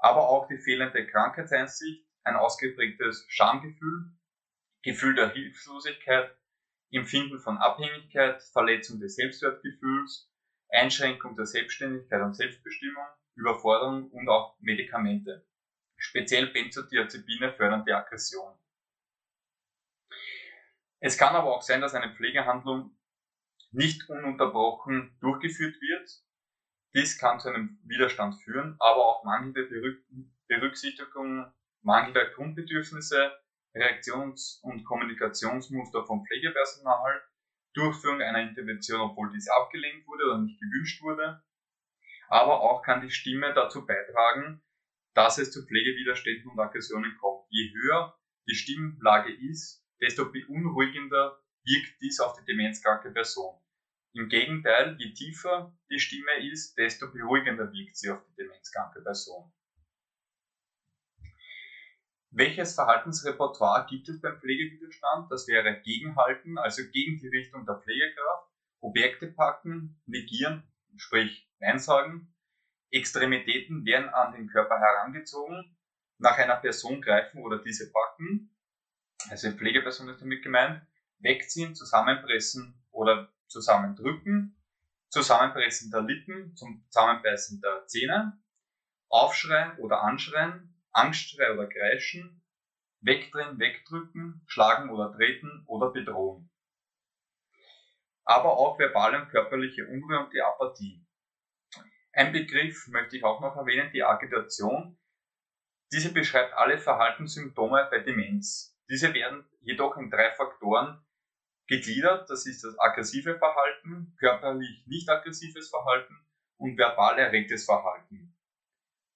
Aber 0.00 0.28
auch 0.28 0.48
die 0.48 0.58
fehlende 0.58 1.06
Krankheitseinsicht, 1.06 2.04
ein 2.24 2.34
ausgeprägtes 2.34 3.24
Schamgefühl, 3.28 4.10
Gefühl 4.82 5.14
der 5.14 5.30
Hilflosigkeit, 5.32 6.36
Empfinden 6.92 7.40
von 7.40 7.58
Abhängigkeit, 7.58 8.42
Verletzung 8.42 9.00
des 9.00 9.16
Selbstwertgefühls, 9.16 10.30
Einschränkung 10.68 11.34
der 11.36 11.46
Selbstständigkeit 11.46 12.22
und 12.22 12.34
Selbstbestimmung, 12.34 13.06
Überforderung 13.34 14.10
und 14.10 14.28
auch 14.28 14.56
Medikamente. 14.60 15.46
Speziell 15.96 16.48
Benzodiazepine 16.48 17.52
fördern 17.54 17.84
die 17.86 17.92
Aggression. 17.92 18.58
Es 21.00 21.16
kann 21.16 21.34
aber 21.34 21.56
auch 21.56 21.62
sein, 21.62 21.80
dass 21.80 21.94
eine 21.94 22.14
Pflegehandlung 22.14 22.96
nicht 23.70 24.08
ununterbrochen 24.08 25.16
durchgeführt 25.20 25.80
wird. 25.80 26.10
Dies 26.94 27.18
kann 27.18 27.40
zu 27.40 27.48
einem 27.48 27.80
Widerstand 27.84 28.40
führen, 28.42 28.76
aber 28.78 29.06
auch 29.06 29.24
mangelnde 29.24 29.66
Berücksichtigung 30.46 31.50
mangelnder 31.80 32.26
Grundbedürfnisse 32.26 33.32
Reaktions- 33.74 34.60
und 34.62 34.84
Kommunikationsmuster 34.84 36.04
vom 36.04 36.24
Pflegepersonal, 36.26 37.22
Durchführung 37.74 38.20
einer 38.20 38.42
Intervention, 38.42 39.00
obwohl 39.00 39.32
diese 39.32 39.54
abgelehnt 39.54 40.06
wurde 40.06 40.24
oder 40.24 40.38
nicht 40.38 40.60
gewünscht 40.60 41.02
wurde. 41.02 41.42
Aber 42.28 42.60
auch 42.60 42.82
kann 42.82 43.00
die 43.00 43.10
Stimme 43.10 43.52
dazu 43.54 43.86
beitragen, 43.86 44.62
dass 45.14 45.38
es 45.38 45.50
zu 45.50 45.66
Pflegewiderständen 45.66 46.50
und 46.50 46.58
Aggressionen 46.58 47.16
kommt. 47.18 47.46
Je 47.50 47.72
höher 47.72 48.18
die 48.48 48.54
Stimmlage 48.54 49.32
ist, 49.32 49.84
desto 50.00 50.30
beunruhigender 50.30 51.38
wirkt 51.64 52.00
dies 52.00 52.20
auf 52.20 52.38
die 52.38 52.44
demenzkranke 52.44 53.10
Person. 53.10 53.58
Im 54.14 54.28
Gegenteil, 54.28 54.96
je 54.98 55.12
tiefer 55.14 55.76
die 55.90 55.98
Stimme 55.98 56.50
ist, 56.50 56.76
desto 56.76 57.10
beruhigender 57.10 57.72
wirkt 57.72 57.96
sie 57.96 58.10
auf 58.10 58.22
die 58.26 58.34
demenzkranke 58.34 59.00
Person. 59.00 59.52
Welches 62.34 62.74
Verhaltensrepertoire 62.74 63.86
gibt 63.90 64.08
es 64.08 64.18
beim 64.22 64.38
Pflegewiderstand? 64.40 65.30
Das 65.30 65.46
wäre 65.48 65.78
Gegenhalten, 65.82 66.56
also 66.56 66.82
gegen 66.90 67.18
die 67.18 67.28
Richtung 67.28 67.66
der 67.66 67.76
Pflegekraft, 67.76 68.48
Objekte 68.80 69.26
packen, 69.26 70.00
negieren, 70.06 70.66
sprich 70.96 71.46
Nein 71.58 71.78
sagen, 71.78 72.34
Extremitäten 72.90 73.84
werden 73.84 74.08
an 74.08 74.32
den 74.32 74.48
Körper 74.48 74.78
herangezogen, 74.78 75.76
nach 76.16 76.38
einer 76.38 76.56
Person 76.56 77.02
greifen 77.02 77.42
oder 77.42 77.58
diese 77.58 77.92
packen, 77.92 78.56
also 79.28 79.50
Pflegeperson 79.50 80.08
ist 80.08 80.22
damit 80.22 80.42
gemeint, 80.42 80.82
wegziehen, 81.18 81.74
zusammenpressen 81.74 82.82
oder 82.92 83.30
zusammendrücken, 83.46 84.56
Zusammenpressen 85.10 85.90
der 85.90 86.00
Lippen 86.00 86.56
zum 86.56 86.82
Zusammenbeißen 86.88 87.60
der 87.60 87.86
Zähne, 87.86 88.42
Aufschreien 89.10 89.76
oder 89.76 90.00
Anschreien, 90.00 90.71
Angstschrei 90.92 91.52
oder 91.52 91.66
Kreischen, 91.66 92.42
Wegdrehen, 93.00 93.58
Wegdrücken, 93.58 94.42
Schlagen 94.46 94.90
oder 94.90 95.12
Treten 95.12 95.64
oder 95.66 95.90
Bedrohen. 95.90 96.50
Aber 98.24 98.56
auch 98.56 98.78
verbale 98.78 99.22
und 99.22 99.28
körperliche 99.30 99.86
Unruhe 99.86 100.20
und 100.20 100.32
die 100.32 100.40
Apathie. 100.40 101.04
Ein 102.12 102.32
Begriff 102.32 102.86
möchte 102.88 103.16
ich 103.16 103.24
auch 103.24 103.40
noch 103.40 103.56
erwähnen, 103.56 103.90
die 103.92 104.04
Agitation. 104.04 104.98
Diese 105.90 106.12
beschreibt 106.12 106.52
alle 106.54 106.78
Verhaltenssymptome 106.78 107.88
bei 107.90 108.00
Demenz. 108.00 108.78
Diese 108.88 109.12
werden 109.14 109.46
jedoch 109.60 109.96
in 109.96 110.10
drei 110.10 110.30
Faktoren 110.32 111.02
gegliedert. 111.66 112.28
Das 112.28 112.46
ist 112.46 112.62
das 112.64 112.78
aggressive 112.78 113.38
Verhalten, 113.38 114.14
körperlich 114.18 114.86
nicht 114.86 115.08
aggressives 115.08 115.70
Verhalten 115.70 116.14
und 116.58 116.76
verbal 116.76 117.18
erregtes 117.18 117.64
Verhalten. 117.64 118.31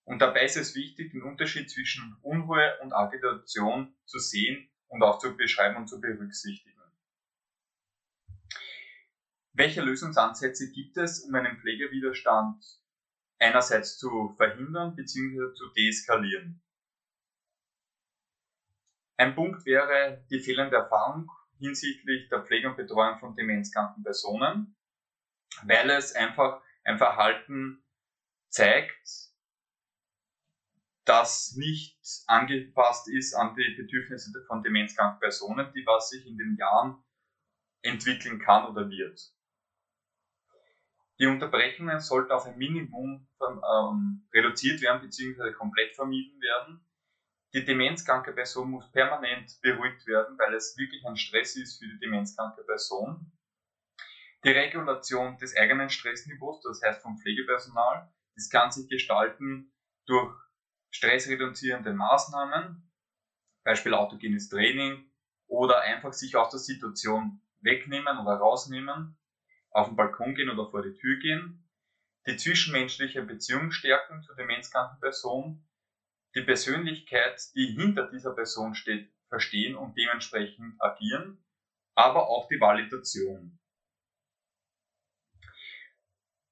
Und 0.06 0.20
dabei 0.20 0.44
ist 0.44 0.56
es 0.56 0.74
wichtig, 0.76 1.10
den 1.10 1.22
Unterschied 1.22 1.68
zwischen 1.68 2.16
Unruhe 2.22 2.78
und 2.80 2.92
Agitation 2.92 3.94
zu 4.04 4.20
sehen 4.20 4.70
und 4.86 5.02
auch 5.02 5.18
zu 5.18 5.36
beschreiben 5.36 5.76
und 5.76 5.88
zu 5.88 6.00
berücksichtigen. 6.00 6.80
Welche 9.52 9.82
Lösungsansätze 9.82 10.70
gibt 10.70 10.96
es, 10.96 11.20
um 11.20 11.34
einen 11.34 11.58
Pflegewiderstand 11.58 12.62
einerseits 13.38 13.98
zu 13.98 14.34
verhindern 14.36 14.94
bzw. 14.94 15.54
zu 15.54 15.72
deeskalieren? 15.76 16.62
Ein 19.16 19.34
Punkt 19.34 19.64
wäre 19.64 20.24
die 20.30 20.40
fehlende 20.40 20.76
Erfahrung 20.76 21.30
hinsichtlich 21.58 22.28
der 22.28 22.44
Pflege 22.44 22.68
und 22.68 22.76
Betreuung 22.76 23.18
von 23.18 23.34
demenzkranken 23.34 24.04
Personen, 24.04 24.76
weil 25.64 25.90
es 25.90 26.14
einfach 26.14 26.62
ein 26.84 26.98
Verhalten 26.98 27.82
zeigt, 28.50 29.25
das 31.06 31.54
nicht 31.56 31.96
angepasst 32.26 33.08
ist 33.08 33.34
an 33.34 33.54
die 33.54 33.74
Bedürfnisse 33.76 34.30
von 34.46 34.62
demenzkranken 34.62 35.18
Personen, 35.18 35.72
die 35.72 35.84
was 35.86 36.10
sich 36.10 36.26
in 36.26 36.36
den 36.36 36.56
Jahren 36.56 36.96
entwickeln 37.82 38.38
kann 38.38 38.66
oder 38.66 38.88
wird. 38.88 39.32
Die 41.18 41.26
Unterbrechungen 41.26 42.00
sollten 42.00 42.32
auf 42.32 42.44
ein 42.44 42.58
Minimum 42.58 43.26
ähm, 43.40 44.28
reduziert 44.34 44.82
werden 44.82 45.00
bzw. 45.00 45.52
komplett 45.52 45.94
vermieden 45.94 46.38
werden 46.42 46.86
die 47.56 47.64
demenzkranke 47.64 48.32
Person 48.32 48.70
muss 48.70 48.90
permanent 48.92 49.58
beruhigt 49.62 50.06
werden, 50.06 50.38
weil 50.38 50.54
es 50.54 50.76
wirklich 50.76 51.02
ein 51.06 51.16
Stress 51.16 51.56
ist 51.56 51.78
für 51.78 51.86
die 51.86 51.98
demenzkranke 51.98 52.62
Person. 52.64 53.32
Die 54.44 54.50
Regulation 54.50 55.38
des 55.38 55.56
eigenen 55.56 55.88
Stressniveaus, 55.88 56.60
das 56.60 56.82
heißt 56.84 57.00
vom 57.00 57.16
Pflegepersonal, 57.16 58.12
das 58.34 58.50
kann 58.50 58.70
sich 58.70 58.88
gestalten 58.90 59.72
durch 60.04 60.36
stressreduzierende 60.96 61.92
Maßnahmen, 61.92 62.90
Beispiel 63.64 63.94
autogenes 63.94 64.48
Training 64.48 65.10
oder 65.46 65.82
einfach 65.82 66.12
sich 66.12 66.36
aus 66.36 66.50
der 66.50 66.58
Situation 66.58 67.40
wegnehmen 67.60 68.18
oder 68.18 68.36
rausnehmen, 68.36 69.16
auf 69.70 69.88
den 69.88 69.96
Balkon 69.96 70.34
gehen 70.34 70.48
oder 70.48 70.70
vor 70.70 70.82
die 70.82 70.94
Tür 70.94 71.18
gehen, 71.18 71.68
die 72.26 72.36
zwischenmenschliche 72.36 73.22
Beziehung 73.22 73.72
stärken 73.72 74.22
zur 74.22 74.36
demenzkranken 74.36 74.98
Person, 75.00 75.66
die 76.34 76.42
Persönlichkeit, 76.42 77.40
die 77.54 77.66
hinter 77.66 78.10
dieser 78.10 78.34
Person 78.34 78.74
steht, 78.74 79.12
verstehen 79.28 79.76
und 79.76 79.96
dementsprechend 79.96 80.80
agieren, 80.80 81.44
aber 81.94 82.28
auch 82.28 82.48
die 82.48 82.60
Validation. 82.60 83.58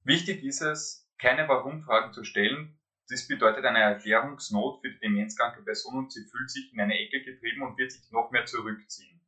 Wichtig 0.02 0.44
ist 0.44 0.60
es, 0.60 1.08
keine 1.18 1.48
Warum-Fragen 1.48 2.12
zu 2.12 2.24
stellen. 2.24 2.78
Das 3.08 3.26
bedeutet 3.26 3.64
eine 3.64 3.80
Erklärungsnot 3.80 4.80
für 4.80 4.90
die 4.90 4.98
demenzkranke 4.98 5.62
Person 5.62 5.96
und 5.96 6.12
sie 6.12 6.24
fühlt 6.24 6.50
sich 6.50 6.72
in 6.72 6.80
eine 6.80 6.98
Ecke 6.98 7.22
getrieben 7.22 7.62
und 7.62 7.76
wird 7.76 7.92
sich 7.92 8.10
noch 8.10 8.30
mehr 8.30 8.46
zurückziehen. 8.46 9.20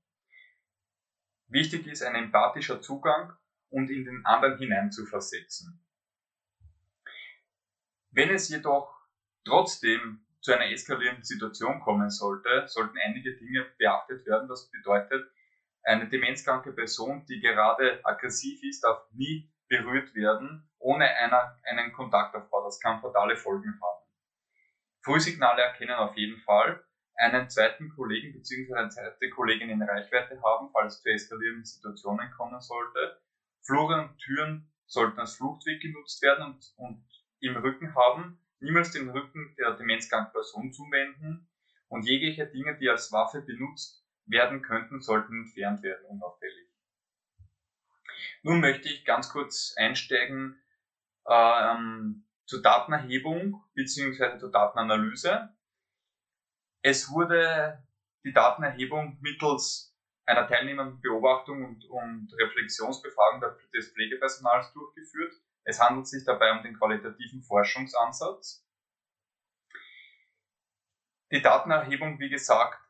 Wichtig 1.49 1.87
ist 1.87 2.03
ein 2.03 2.15
empathischer 2.15 2.81
Zugang 2.81 3.33
und 3.69 3.91
in 3.91 4.05
den 4.05 4.25
anderen 4.25 4.59
hinein 4.59 4.91
zu 4.91 5.05
versetzen. 5.05 5.81
Wenn 8.11 8.31
es 8.31 8.49
jedoch 8.49 8.97
trotzdem 9.45 10.27
zu 10.41 10.53
einer 10.53 10.71
eskalierenden 10.71 11.25
Situation 11.25 11.81
kommen 11.81 12.09
sollte, 12.11 12.65
sollten 12.67 12.97
einige 12.99 13.37
Dinge 13.37 13.67
beachtet 13.79 14.25
werden. 14.27 14.49
Das 14.49 14.71
bedeutet, 14.71 15.31
eine 15.83 16.09
demenzkranke 16.09 16.73
Person, 16.73 17.27
die 17.27 17.41
gerade 17.41 18.01
aggressiv 18.05 18.63
ist, 18.63 18.83
darf 18.83 19.05
nie 19.13 19.49
berührt 19.69 20.15
werden, 20.15 20.69
ohne 20.79 21.05
einer, 21.17 21.57
einen 21.65 21.93
Kontaktaufbau. 21.93 22.65
Das 22.65 22.81
kann 22.81 23.01
fatale 23.01 23.37
Folgen 23.37 23.79
haben. 23.83 24.05
Frühsignale 25.03 25.63
erkennen 25.63 25.95
auf 25.95 26.17
jeden 26.17 26.39
Fall, 26.41 26.85
einen 27.17 27.49
zweiten 27.49 27.89
Kollegen 27.89 28.33
bzw. 28.33 28.75
eine 28.75 28.89
zweite 28.91 29.31
Kollegin 29.31 29.71
in 29.71 29.83
Reichweite 29.83 30.41
haben, 30.43 30.69
falls 30.73 30.97
es 30.97 31.03
zu 31.03 31.09
eskalierenden 31.09 31.65
Situationen 31.65 32.31
kommen 32.33 32.61
sollte. 32.61 33.21
Flure 33.63 34.03
und 34.03 34.19
Türen 34.19 34.71
sollten 34.87 35.19
als 35.21 35.37
Fluchtweg 35.37 35.81
genutzt 35.81 36.23
werden 36.23 36.45
und, 36.45 36.75
und 36.77 37.05
im 37.41 37.57
Rücken 37.57 37.95
haben, 37.95 38.41
niemals 38.61 38.91
den 38.91 39.09
Rücken 39.09 39.55
der 39.59 39.73
demenzkranken 39.73 40.33
Person 40.33 40.73
zuwenden 40.73 41.49
und 41.89 42.07
jegliche 42.07 42.47
Dinge, 42.47 42.77
die 42.79 42.89
als 42.89 43.13
Waffe 43.13 43.43
benutzt 43.43 44.05
werden 44.27 44.63
könnten, 44.63 45.01
sollten 45.01 45.41
entfernt 45.41 45.83
werden, 45.83 46.05
unauffällig. 46.07 46.66
Nun 48.43 48.61
möchte 48.61 48.89
ich 48.89 49.05
ganz 49.05 49.29
kurz 49.29 49.75
einsteigen 49.77 50.61
ähm, 51.29 52.27
zur 52.47 52.63
Datenerhebung 52.63 53.63
bzw. 53.75 54.39
zur 54.39 54.51
Datenanalyse. 54.51 55.55
Es 56.83 57.11
wurde 57.11 57.85
die 58.25 58.33
Datenerhebung 58.33 59.19
mittels 59.21 59.97
einer 60.27 60.47
teilnehmenden 60.47 61.01
Beobachtung 61.01 61.65
und, 61.65 61.85
und 61.85 62.33
Reflexionsbefragung 62.39 63.41
des 63.73 63.93
Pflegepersonals 63.93 64.73
durchgeführt. 64.73 65.35
Es 65.65 65.81
handelt 65.81 66.07
sich 66.07 66.25
dabei 66.25 66.53
um 66.53 66.63
den 66.63 66.77
qualitativen 66.77 67.43
Forschungsansatz. 67.43 68.65
Die 71.33 71.43
Datenerhebung, 71.43 72.19
wie 72.21 72.29
gesagt, 72.29 72.81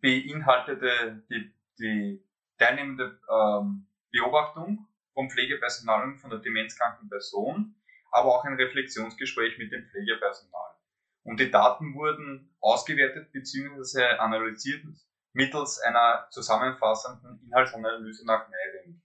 beinhaltete 0.00 1.22
die, 1.28 1.54
die 1.78 2.29
teilnehmende 2.60 3.18
ähm, 3.28 3.88
Beobachtung 4.12 4.86
vom 5.14 5.30
Pflegepersonal 5.30 6.04
und 6.04 6.18
von 6.18 6.30
der 6.30 6.40
demenzkranken 6.40 7.08
Person, 7.08 7.74
aber 8.12 8.28
auch 8.36 8.44
ein 8.44 8.54
Reflexionsgespräch 8.54 9.58
mit 9.58 9.72
dem 9.72 9.88
Pflegepersonal. 9.88 10.74
Und 11.22 11.40
die 11.40 11.50
Daten 11.50 11.94
wurden 11.94 12.54
ausgewertet 12.60 13.32
bzw. 13.32 14.18
analysiert 14.18 14.84
mittels 15.32 15.80
einer 15.80 16.28
zusammenfassenden 16.30 17.40
Inhaltsanalyse 17.44 18.26
nach 18.26 18.48
Meiring. 18.48 19.02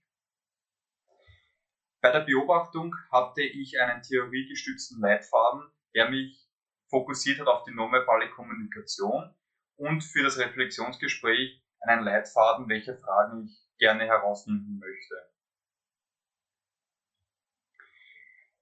Bei 2.00 2.12
der 2.12 2.20
Beobachtung 2.20 2.94
hatte 3.10 3.42
ich 3.42 3.80
einen 3.80 4.02
theoriegestützten 4.02 5.00
Leitfaden, 5.00 5.70
der 5.94 6.10
mich 6.10 6.46
fokussiert 6.88 7.40
hat 7.40 7.48
auf 7.48 7.64
die 7.64 7.74
nonverbale 7.74 8.30
Kommunikation 8.30 9.34
und 9.76 10.02
für 10.02 10.22
das 10.22 10.38
Reflexionsgespräch 10.38 11.65
einen 11.80 12.04
Leitfaden, 12.04 12.68
welche 12.68 12.96
Fragen 12.96 13.44
ich 13.44 13.78
gerne 13.78 14.06
herausfinden 14.06 14.78
möchte. 14.78 15.14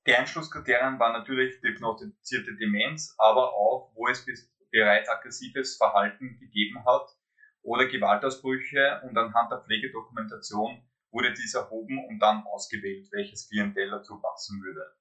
Die 0.07 0.14
Einschlusskriterien 0.14 0.98
waren 0.98 1.14
natürlich 1.14 1.61
diagnostizierte 1.61 2.55
Demenz, 2.57 3.14
aber 3.16 3.55
auch, 3.55 3.92
wo 3.94 4.09
es 4.09 4.27
bereits 4.70 5.09
aggressives 5.09 5.77
Verhalten 5.77 6.38
gegeben 6.38 6.85
hat 6.85 7.09
oder 7.62 7.87
Gewaltausbrüche 7.87 9.00
und 9.05 9.16
anhand 9.16 9.50
der 9.50 9.62
Pflegedokumentation 9.62 10.87
wurde 11.11 11.33
dies 11.33 11.55
erhoben 11.55 12.05
und 12.07 12.18
dann 12.18 12.44
ausgewählt, 12.44 13.09
welches 13.12 13.48
Klientel 13.48 13.88
dazu 13.90 14.20
passen 14.20 14.62
würde. 14.62 14.94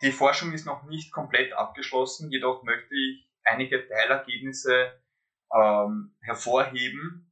Die 0.00 0.12
Forschung 0.12 0.52
ist 0.52 0.64
noch 0.64 0.84
nicht 0.84 1.12
komplett 1.12 1.52
abgeschlossen, 1.52 2.30
jedoch 2.30 2.62
möchte 2.62 2.94
ich 2.94 3.28
einige 3.44 3.86
Teilergebnisse 3.86 5.01
ähm, 5.54 6.14
hervorheben. 6.20 7.30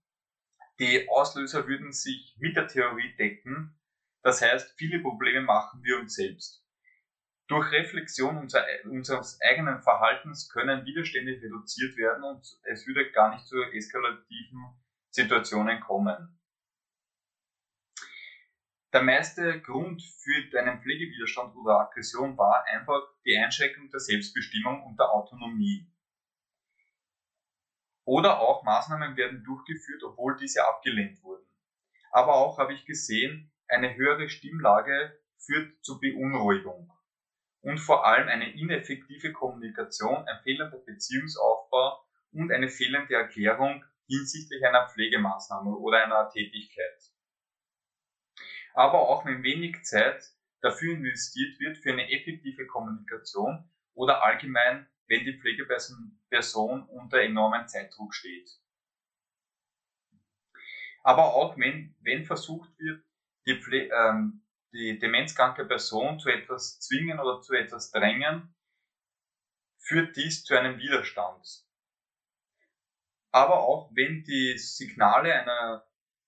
Die 0.78 1.08
Auslöser 1.08 1.66
würden 1.66 1.92
sich 1.92 2.36
mit 2.38 2.56
der 2.56 2.66
Theorie 2.66 3.14
decken. 3.16 3.78
Das 4.22 4.40
heißt, 4.40 4.74
viele 4.76 5.00
Probleme 5.00 5.40
machen 5.40 5.82
wir 5.82 5.98
uns 5.98 6.14
selbst. 6.14 6.64
Durch 7.48 7.72
Reflexion 7.72 8.36
unser, 8.36 8.64
unseres 8.84 9.40
eigenen 9.40 9.82
Verhaltens 9.82 10.48
können 10.48 10.84
Widerstände 10.84 11.32
reduziert 11.32 11.96
werden 11.96 12.22
und 12.22 12.46
es 12.62 12.86
würde 12.86 13.10
gar 13.10 13.34
nicht 13.34 13.46
zu 13.46 13.60
eskalativen 13.72 14.72
Situationen 15.10 15.80
kommen. 15.80 16.38
Der 18.92 19.02
meiste 19.02 19.60
Grund 19.60 20.02
für 20.02 20.58
einen 20.58 20.80
Pflegewiderstand 20.80 21.54
oder 21.56 21.80
Aggression 21.80 22.36
war 22.36 22.64
einfach 22.66 23.00
die 23.24 23.36
Einschränkung 23.36 23.88
der 23.90 24.00
Selbstbestimmung 24.00 24.82
und 24.84 24.98
der 24.98 25.10
Autonomie. 25.10 25.88
Oder 28.10 28.40
auch 28.40 28.64
Maßnahmen 28.64 29.16
werden 29.16 29.44
durchgeführt, 29.44 30.02
obwohl 30.02 30.36
diese 30.36 30.66
abgelehnt 30.66 31.22
wurden. 31.22 31.46
Aber 32.10 32.34
auch 32.34 32.58
habe 32.58 32.72
ich 32.72 32.84
gesehen, 32.84 33.52
eine 33.68 33.94
höhere 33.94 34.28
Stimmlage 34.28 35.16
führt 35.38 35.72
zu 35.84 36.00
Beunruhigung 36.00 36.92
und 37.60 37.78
vor 37.78 38.04
allem 38.04 38.26
eine 38.26 38.52
ineffektive 38.52 39.30
Kommunikation, 39.30 40.26
ein 40.26 40.42
fehlender 40.42 40.76
Beziehungsaufbau 40.76 42.04
und 42.32 42.50
eine 42.50 42.68
fehlende 42.68 43.14
Erklärung 43.14 43.84
hinsichtlich 44.08 44.66
einer 44.66 44.88
Pflegemaßnahme 44.88 45.70
oder 45.70 46.02
einer 46.02 46.28
Tätigkeit. 46.30 47.12
Aber 48.74 49.08
auch 49.08 49.24
wenn 49.24 49.44
wenig 49.44 49.84
Zeit 49.84 50.20
dafür 50.62 50.94
investiert 50.94 51.60
wird 51.60 51.78
für 51.78 51.92
eine 51.92 52.10
effektive 52.10 52.66
Kommunikation 52.66 53.70
oder 53.94 54.24
allgemein, 54.24 54.88
wenn 55.06 55.24
die 55.24 55.38
Pflegeperson 55.38 56.19
unter 56.88 57.20
enormem 57.20 57.66
Zeitdruck 57.66 58.14
steht. 58.14 58.50
Aber 61.02 61.34
auch 61.34 61.56
wenn, 61.56 61.94
wenn 62.00 62.24
versucht 62.24 62.70
wird, 62.78 63.02
die, 63.46 63.52
ähm, 63.52 64.42
die 64.72 64.98
demenzkranke 64.98 65.64
Person 65.64 66.18
zu 66.18 66.28
etwas 66.28 66.78
zwingen 66.80 67.18
oder 67.18 67.40
zu 67.40 67.54
etwas 67.54 67.90
drängen, 67.90 68.54
führt 69.78 70.16
dies 70.16 70.44
zu 70.44 70.56
einem 70.58 70.78
Widerstand. 70.78 71.64
Aber 73.32 73.60
auch 73.60 73.90
wenn 73.94 74.24
die 74.24 74.58
Signale 74.58 75.34
einer, 75.34 75.86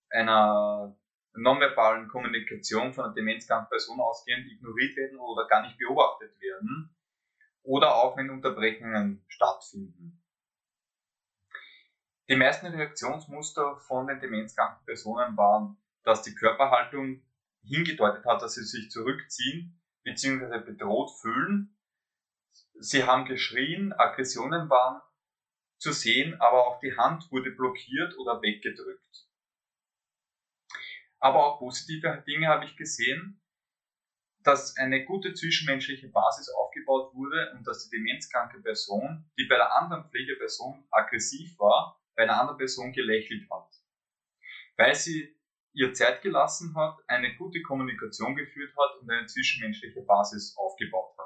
einer 0.09 0.97
nonverbalen 1.33 2.07
Kommunikation 2.07 2.93
von 2.93 3.05
einer 3.05 3.13
demenzkranken 3.13 3.69
Person 3.69 3.99
ausgehend 3.99 4.51
ignoriert 4.51 4.95
werden 4.95 5.19
oder 5.19 5.47
gar 5.47 5.61
nicht 5.63 5.77
beobachtet 5.77 6.39
werden, 6.39 6.95
oder 7.63 7.95
auch 7.95 8.17
wenn 8.17 8.29
Unterbrechungen 8.29 9.23
stattfinden. 9.27 10.21
Die 12.29 12.35
meisten 12.35 12.67
Reaktionsmuster 12.67 13.77
von 13.77 14.07
den 14.07 14.19
demenzkranken 14.19 14.85
Personen 14.85 15.35
waren, 15.35 15.77
dass 16.03 16.21
die 16.21 16.35
Körperhaltung 16.35 17.21
hingedeutet 17.63 18.25
hat, 18.25 18.41
dass 18.41 18.55
sie 18.55 18.63
sich 18.63 18.89
zurückziehen 18.91 19.81
bzw. 20.03 20.59
bedroht 20.59 21.11
fühlen. 21.19 21.77
Sie 22.79 23.03
haben 23.03 23.25
geschrien, 23.25 23.93
Aggressionen 23.93 24.69
waren 24.69 25.01
zu 25.77 25.91
sehen, 25.91 26.39
aber 26.39 26.67
auch 26.67 26.79
die 26.79 26.95
Hand 26.95 27.29
wurde 27.31 27.51
blockiert 27.51 28.17
oder 28.17 28.41
weggedrückt. 28.41 29.27
Aber 31.19 31.45
auch 31.45 31.59
positive 31.59 32.23
Dinge 32.27 32.47
habe 32.47 32.65
ich 32.65 32.75
gesehen, 32.75 33.42
dass 34.43 34.75
eine 34.77 35.05
gute 35.05 35.33
zwischenmenschliche 35.33 36.09
Basis 36.09 36.49
aufgebaut 36.49 37.13
wurde 37.13 37.53
und 37.55 37.65
dass 37.65 37.87
die 37.87 37.97
demenzkranke 37.97 38.61
Person, 38.61 39.29
die 39.37 39.45
bei 39.45 39.55
der 39.55 39.75
anderen 39.75 40.09
Pflegeperson 40.09 40.85
aggressiv 40.91 41.57
war, 41.59 42.01
bei 42.15 42.23
einer 42.23 42.39
anderen 42.39 42.57
Person 42.57 42.91
gelächelt 42.91 43.49
hat. 43.49 43.69
Weil 44.77 44.95
sie 44.95 45.35
ihr 45.73 45.93
Zeit 45.93 46.21
gelassen 46.21 46.75
hat, 46.75 46.99
eine 47.07 47.35
gute 47.35 47.61
Kommunikation 47.61 48.35
geführt 48.35 48.73
hat 48.77 49.01
und 49.01 49.09
eine 49.09 49.25
zwischenmenschliche 49.25 50.01
Basis 50.01 50.55
aufgebaut 50.57 51.15
hat. 51.17 51.23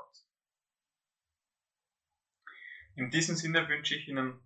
In 2.96 3.12
diesem 3.12 3.36
Sinne 3.36 3.68
wünsche 3.68 3.96
ich 3.96 4.08
Ihnen 4.08 4.40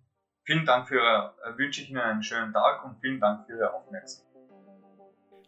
vielen 0.44 0.66
Dank 0.66 0.88
für, 0.88 1.36
äh, 1.44 1.56
wünsche 1.56 1.82
ich 1.82 1.90
Ihnen 1.90 2.00
einen 2.00 2.22
schönen 2.22 2.52
Tag 2.52 2.84
und 2.84 3.00
vielen 3.00 3.20
Dank 3.20 3.46
für 3.46 3.52
Ihre 3.52 3.72
Aufmerksamkeit. 3.72 4.31